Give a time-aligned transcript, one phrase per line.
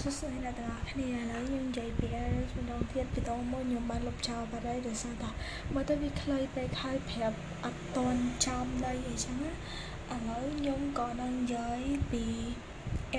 [0.00, 5.30] សួស្តីអ្នកទាំងអស់គ្នាឥឡូវយើងនិយាយពី Aries ម្ដងទៀតវីដេអូមួយខ្ញុំបានលុបចោលបាត់ហើយដោយសារតែ
[5.74, 11.78] មើលទៅវាខ្លីពេកហើយប្រាប់អត់តន់ចំដីអីចឹងណាឥឡូវខ្ញុំក៏នឹងនិយាយ
[12.12, 12.24] ពី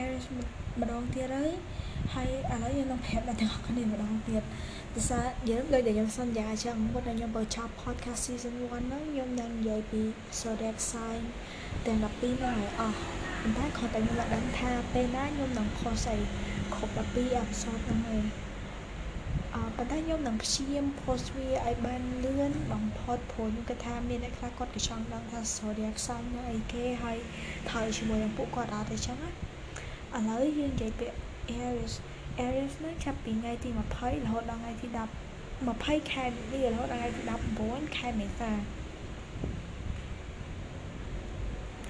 [0.01, 0.25] Aries
[0.81, 1.51] ម្ដងទៀតហើយ
[2.13, 4.43] ហើយឥឡូវយើងនឹងប្រាប់អ្នកទាំងអស់គ្នាម្ដងទៀត
[4.95, 10.01] ដោយសារយើងដូចដែលខ្ញុំសន្យាចឹងមុនដែលខ្ញុំបើចប់ podcast season 1ហ្នឹងខ្ញុំនឹងនិយាយពី
[10.39, 11.21] zodiac sign
[11.85, 12.97] ទាំង12ហ្នឹងឲ្យអស់
[13.41, 16.17] ប៉ុន្តែគាត់តែខ្ញុំមិនដឹងថាពេលណាខ្ញុំនឹង post អី
[16.73, 18.25] គ្រប់12 episode ហ្នឹងឯង
[19.55, 27.17] អឺប៉ុន្តែខ្ញុំនឹងព្យាយាម post វាឲ្យបានលឿនបំផុតព្រោះខ្ញុំគិតថាមានអ្នកខ្លះគាត់ក៏ចង់ដឹងថា zodiac sign ហ្នឹងអីគេហើយ
[27.69, 31.05] ថើជាមួយនឹងពួកគាត់អត់ទេចឹងណាឥឡូវយើងនិយាយពី
[31.65, 31.93] Aries
[32.45, 34.99] Aries ហ្នឹងចាប់ពីថ្ងៃទី20រហូតដល់ថ្ងៃទី10
[35.65, 37.21] 20ខែមីនារហូតដល់ថ្ងៃទី
[37.59, 38.51] 19ខែមេសា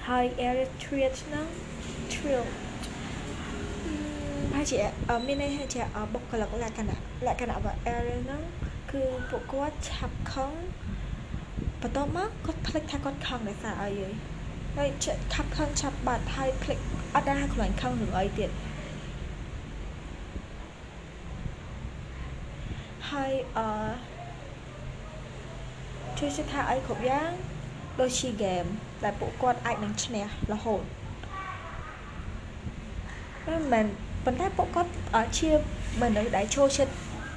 [0.08, 1.46] ហើយ Aries Traits ហ្នឹង
[4.56, 8.42] Trail ហើយជាមានន័យថាជាបុគ្គលិកលក្ខណៈលក្ខណៈរបស់ Aries ហ្នឹង
[8.92, 10.52] គឺពួកគាត់ឆាប់ខឹង
[11.80, 13.90] បន្ទាប់មកគាត់ភ្លេចថាគាត់ខឹងដោយសារអី
[14.76, 14.88] ហើយ
[15.34, 16.78] ខាប់ខឹងឆាប់បាត់ហើយភ្លេច
[17.14, 18.50] អត់ដឹងថាខ្លួនខឹងរឿងអីទៀត
[23.10, 23.68] ហើយអឺ
[26.18, 27.30] ជួយជិះថាអីគ្រប់យ៉ាង
[28.00, 28.68] ដូចជា game
[29.04, 30.82] ដែលពួកគាត់អាចនឹងឈ្នះរហូត
[33.46, 33.86] មិនមែន
[34.26, 34.90] ប៉ុន្តែពួកគាត់
[35.38, 35.50] ជា
[36.02, 36.92] មនុស្សដែលចូលចិត្ត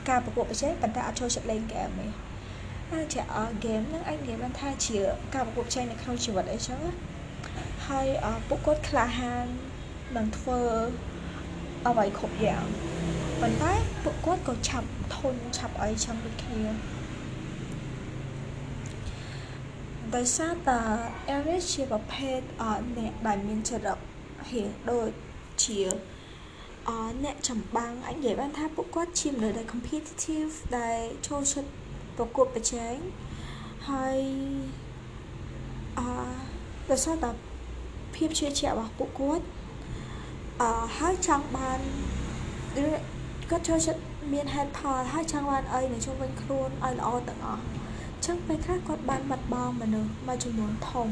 [0.09, 2.07] ការប្រកួតប្រជែងប៉ុន្តែអត់ចូលចិត្តលេងហ្គេមទេ
[2.91, 4.97] ហើយជាអហ្គេមហ្នឹងអាចនិយាយបានថាជា
[5.35, 6.81] ការប្រកួតប្រជែងនៅក្នុងជីវិតអីចឹង
[7.87, 8.07] ហើយ
[8.47, 9.45] ពួកគាត់ក្លាហាន
[10.17, 10.61] នឹងធ្វើ
[11.87, 12.65] អ្វីគ្រប់យ៉ាង
[13.41, 13.73] ប៉ុន្តែ
[14.03, 16.63] ពួកគាត់ក៏ឆាប់ធន់ឆាប់អីចឹងដូចគ្នា
[20.15, 20.79] ដោយសារតា
[21.35, 22.39] Aries ជាប្រភេទ
[22.97, 23.97] អ្នកដែលមានចរិត
[24.49, 25.09] ហៀងដូច
[25.63, 25.79] ជា
[26.89, 26.91] អ
[27.23, 31.69] អ្នកចម្បាំងអាចនិយាយបានថាពួកគាត់ជាមនុស្សដែល competitive ដែលចូលចិត្ត
[32.17, 32.95] ប្រកួតប្រជែង
[33.89, 34.17] ហើយ
[35.97, 35.99] អ
[36.89, 37.29] ដោយសារតែ
[38.15, 39.45] ភាពជឿជាក់របស់ពួកគាត់
[40.61, 40.63] អ
[40.97, 41.79] ហើយចង់បាន
[43.49, 44.01] គាត់ចូលចិត្ត
[44.33, 47.63] មានហេតុផលហើយចង់បានអីនៅជុំវិញខ្លួនឲ្យល្អទាំងអស់
[48.25, 51.07] ចឹងពេលខ្លះគាត់បានបាត់បង់មនុស្សមួយចំនួនធំ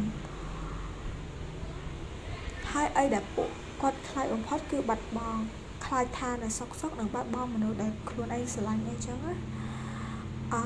[2.72, 3.50] ហើយអីដែលពួក
[3.82, 5.42] គាត់ខ្លាចបំផុតគឺបាត់បង់
[5.88, 9.34] ខ្លាចថានៅសុកសុកនឹងបាត់បង់មនុស្សដែលខ្លួនឯងស្រឡាញ់អីចឹងណា
[10.54, 10.62] អឺ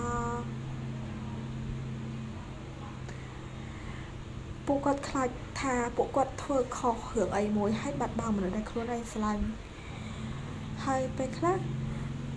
[4.68, 5.30] ពួកគាត់ខ្លាច
[5.62, 9.44] ថាពួកគាត់ធ្វើខុសរឿងអីមួយហើយបាត់បង់មនុស្សដែលខ្លួនឯងស្រឡាញ់
[10.86, 11.58] ហើយពេលខ្លះ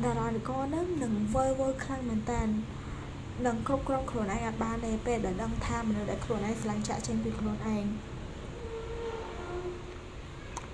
[0.05, 2.43] តារានិកនឹងនឹងវើវើខ្លាំងមែនតើ
[3.47, 7.85] នឹងគ្រប់គ្រងខ្លួនឯងអត់បានទេពេលដែលដឹងថាមនុស្សដែលខ្លួនឯងស្រឡាញ់ចាក់ចេញពីខ្លួនឯង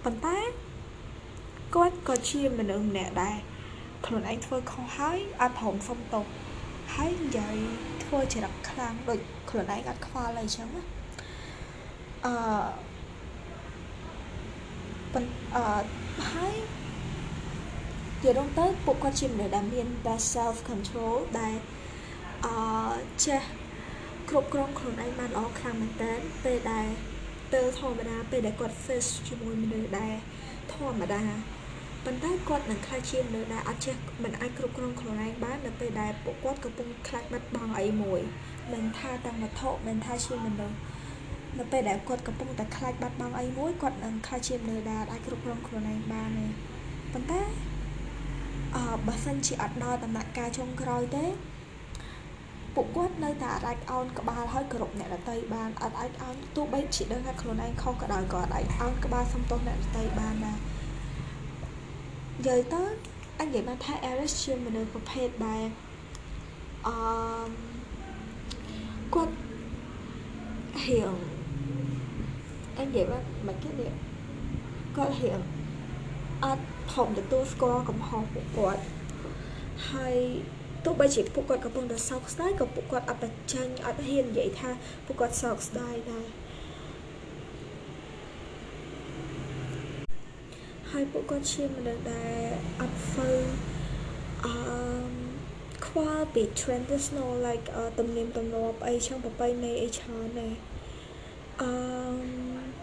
[0.05, 0.40] ប៉ុន្តែគាត់
[2.09, 3.37] ក៏ជាមនុស្សម្នាក់ដែរ
[4.07, 6.25] ខ្លួនឯងធ្វើខុសហើយអត់ព្រមសុំទោស
[6.95, 7.57] ហើយនិយាយ
[8.05, 10.83] ធ្វើចរិតខ្លាំងដូចខ្លួនឯងអត់ខ្វល់អីចឹងណា
[12.27, 12.35] អឺ
[15.13, 15.67] ប៉ុន្តែ
[16.33, 16.57] ហើយ
[18.23, 21.55] ជារងទៅពួកគាត់ជាមនុស្សដែលមាន best self control ដែល
[22.45, 22.55] អឺ
[23.25, 23.43] ចេះ
[24.29, 26.13] គ្រប់គ្រងខ្លួនឯងបានល្អខ្លាំងមែនតើ
[26.45, 26.87] ពេលដែល
[27.53, 30.15] ពេលធម្មតាពេលដែលគាត់ face ជាមួយមនុស្សដែល
[30.73, 31.23] ធម្មតា
[32.05, 38.21] ប៉ុន្តែគាត់នឹងខ្លាចជាមនុស្សដែលអត់ចេះមិនអាចគ្រប់គ្រងខ្លួនឯងបាននៅពេលដែលពួកគាត់កំពុងខ្លាចបាត់បង់អីមួយ
[38.73, 40.77] មិនថាទាំងវត្ថុមិនថាជាមនុស្ស
[41.59, 46.47] នៅពេលដែលគាត់កំពុងតែខ្លាចបាត់បង់អីមួយគាត់នឹងខ្លាចជាមនុស្សដែលអាចគ្រប់គ្រងខ្លួនឯងបានទេ
[47.13, 47.43] ប៉ុន្តែ
[48.77, 51.25] អឺបើសិនជាអត់ដល់ដំណាក់កាលចុងក្រោយទេ
[52.75, 60.60] ពួកគាត់នៅតែអាចអោនក្បាលឲ្យគ្រប់អ្នកដតីបានអត់អាចអោនទោះបីជាដឹងថាខ្លួនឯងខុសក៏ដោយក៏អាចអោនក្បាលសំទោសអ្នកដតីបានដែរ
[62.41, 62.83] និយាយទៅ
[63.41, 65.65] អញនិយាយបានថា Aries ជាមនុស្សប្រភេទដែល
[66.87, 66.97] អឺ
[69.15, 69.35] គាត់
[70.85, 71.15] រៀង
[72.79, 73.93] អញនិយាយបានមិនគេនេះ
[74.97, 75.41] គាត់រៀង
[76.45, 78.83] អត់ព្រមទទួលស្គាល់កំហុសពួកគាត់
[79.91, 80.17] ហើយ
[80.85, 84.71] ទោះបីជាពួកគាត់កំពុងតែសោកស្ដាយក៏ពួកគាត់អត់បញ្ចេញអត់ហ៊ាននិយាយថា
[85.07, 86.27] ពួកគាត់សោកស្ដាយដែរ
[90.95, 92.43] ហើយពួកគាត់ជាមនុស្សដែល
[92.81, 93.31] អត់ហ្វូ
[94.45, 94.55] អឺ
[95.87, 97.67] ខ្វល់ពី traditional like
[97.99, 100.55] ទំនៀមទម្លាប់អីចឹងប្រពៃណីអីច្រើនដែរ
[101.63, 101.71] អឺ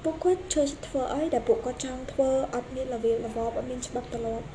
[0.04, 4.46] ពួកគាត់ជួយធ្វើអីដែលពួកគាត់ចង់ធ្វើអត់មានរបៀបរបបអត់មានច្បាប់ទម្លាប់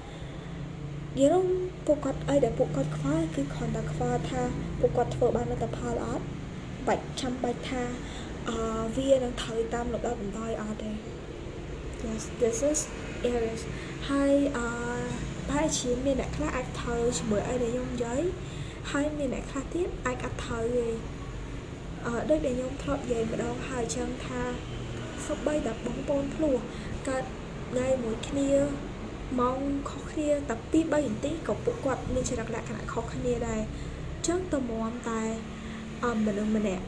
[1.21, 1.47] យល់
[1.87, 4.43] ពួកគាត់អីដែលពួកគាត់ខ្វល់គឺគ្រាន់តែខ្វល់ថា
[4.81, 6.25] ពួកគាត់ធ្វើបានលទ្ធផលអត់
[6.87, 7.83] បាច់ចាំបាច់ថា
[8.49, 8.57] អឺ
[8.97, 10.91] វានឹងត្រូវតាមលំដាប់លំដោយអត់ទេ
[12.05, 12.81] yes this is
[13.31, 13.63] Aries
[14.11, 14.67] ហើយអឺ
[15.49, 18.23] ប្រហែលជាមានអ្នកខ្លះអាចថើជាមួយអីដែលខ្ញុំនិយាយ
[18.91, 20.89] ហើយមានអ្នកខ្លះទៀតអាចអត់ថើទេ
[22.07, 24.43] អឺដូចដែលខ្ញុំធ្លាប់និយាយម្ដងហើយចឹងថា
[25.27, 26.57] សូម្បីតែបងប្អូនភ្លោះ
[27.09, 27.25] កើត
[27.71, 28.51] ថ្ងៃមួយគ្នា
[29.41, 29.59] ម៉ោង
[29.91, 35.23] ខុសគ្នាតែ2 3នាទីក៏ពួកគាត់មានចរិតលក្ខណៈខុសគ្នាដែរអញ្ចឹងតមមតែ
[36.05, 36.85] អមមនុស្សម្នាក់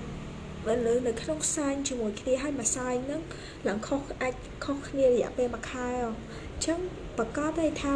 [0.66, 3.20] បើលើនៅក្នុងខ្សែជាមួយគ្នាហើយមួយខ្សែហ្នឹង
[3.68, 4.34] ឡើងខុសអាច
[4.64, 6.78] ខុសគ្នារយៈពេលមួយខែអញ្ចឹង
[7.18, 7.92] ប្រកាសទេថា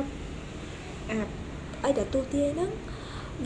[1.13, 1.29] អាច
[1.85, 2.71] អីដែលទូទាយហ្នឹង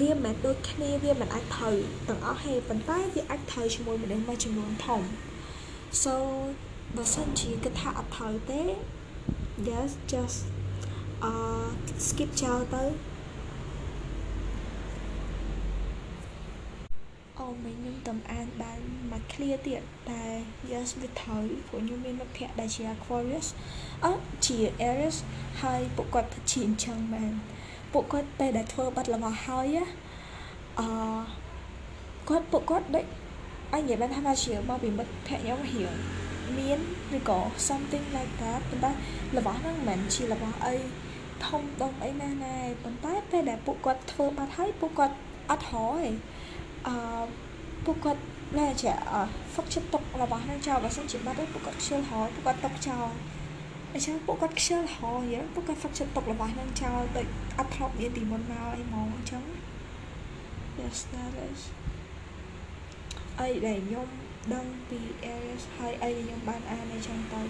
[0.00, 1.76] វាមិនមែនដូចគ្នាវាមិនអាចត្រូវ
[2.08, 5.00] ទាំងអស់ហេប៉ុន្តែវាអាចត្រូវជាមួយមនុស្សមួយចំនួនធំ
[6.02, 6.14] so
[6.96, 8.62] បើសិនជាគិតថាអត់ត្រូវទេ
[9.68, 10.38] yes just
[11.28, 11.66] uh
[12.06, 12.84] skip ចោលទៅ
[17.64, 20.24] មិញខ្ញុំតំអានបានមួយ clear ទៀតតែ
[20.70, 23.48] yes វាត្រូវព្រោះខ្ញុំមានមិត្តភ័ក្តិដែលជា Aquarius
[24.04, 24.12] អឺ
[24.46, 24.58] ជា
[24.88, 25.16] Aries
[25.62, 27.32] ហើយពួកគាត់ពិតជាអញ្ចឹងមែន
[27.92, 29.76] ពួកគាត់ពេលដែលធ្វើបាត់របស់ហើយ
[30.80, 30.88] អឺ
[32.28, 33.06] គាត់ពួកគាត់ដូច
[33.72, 35.94] អញនិយាយបានថាជាមកពីមិត្តភ័ក្តិខ្ញុំរៀង
[36.58, 36.78] មាន
[37.16, 37.38] ឬក៏
[37.68, 38.92] something like that ប៉ុន្តែ
[39.36, 40.76] របស់ហ្នឹងមិនមែនជារបស់អី
[41.46, 45.16] ធំដុំអីណាណាប៉ុន្តែពេលដែលពួកគាត់ធ្វើបាត់ហើយពួកគាត់
[45.50, 46.04] អត់ហោឯ
[46.86, 46.94] អឺ
[47.84, 48.22] ពួកគាត់
[48.58, 48.92] ណែជា
[49.52, 53.08] ហ្វឹកចិត្តទុករបស់ហ្នឹងចោលបើសិនជាបាត់ហើយពួកគាត់ខ្ជិលហោពួកគាត់ទុកចោល
[53.92, 57.26] អញ្ចឹងពួកគាត់ខ្ជិលហោយ៉ាងពួកគាត់ហ្វឹកចិត្តទុករបស់ហ្នឹងចោលដូច
[57.58, 59.44] អត់ធ្លាប់មានពីមុនមកអីហ្មងអញ្ចឹង
[60.78, 61.60] yes that is
[63.40, 64.08] អីដែលខ្ញុំ
[64.54, 67.42] ដឹងពី Aries ហើយអីដែលខ្ញុំបានអានអីចឹងទៅ